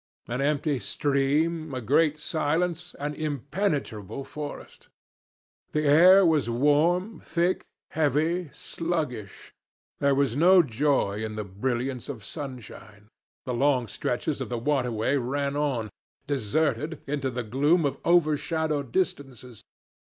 An 0.27 0.41
empty 0.41 0.79
stream, 0.79 1.75
a 1.75 1.79
great 1.79 2.17
silence, 2.19 2.95
an 2.97 3.13
impenetrable 3.13 4.23
forest. 4.25 4.87
The 5.73 5.83
air 5.85 6.25
was 6.25 6.49
warm, 6.49 7.19
thick, 7.19 7.61
heavy, 7.91 8.49
sluggish. 8.51 9.53
There 9.99 10.15
was 10.15 10.35
no 10.35 10.63
joy 10.63 11.23
in 11.23 11.35
the 11.35 11.43
brilliance 11.45 12.09
of 12.09 12.25
sunshine. 12.25 13.09
The 13.45 13.53
long 13.53 13.87
stretches 13.87 14.41
of 14.41 14.49
the 14.49 14.57
waterway 14.57 15.17
ran 15.17 15.55
on, 15.55 15.91
deserted, 16.25 16.99
into 17.05 17.29
the 17.29 17.43
gloom 17.43 17.85
of 17.85 17.99
overshadowed 18.03 18.91
distances. 18.91 19.61